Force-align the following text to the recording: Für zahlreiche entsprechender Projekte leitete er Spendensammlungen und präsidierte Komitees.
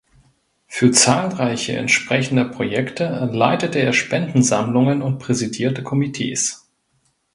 Für 0.65 0.89
zahlreiche 0.89 1.73
entsprechender 1.77 2.45
Projekte 2.45 3.05
leitete 3.31 3.77
er 3.77 3.93
Spendensammlungen 3.93 5.03
und 5.03 5.19
präsidierte 5.19 5.83
Komitees. 5.83 6.67